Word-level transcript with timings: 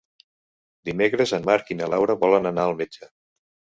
Dimecres 0.89 1.33
en 1.39 1.45
Marc 1.49 1.71
i 1.75 1.79
na 1.81 1.91
Laura 1.97 2.17
volen 2.25 2.51
anar 2.53 2.67
al 2.71 2.77
metge. 2.81 3.11